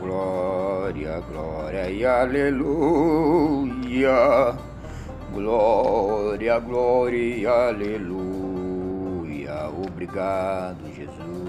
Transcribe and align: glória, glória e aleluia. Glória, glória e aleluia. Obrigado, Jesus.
glória, 0.00 1.20
glória 1.20 1.90
e 1.90 2.04
aleluia. 2.04 2.54
Glória, 5.32 6.58
glória 6.60 7.36
e 7.36 7.46
aleluia. 7.46 8.74
Obrigado, 9.68 10.78
Jesus. 10.94 11.43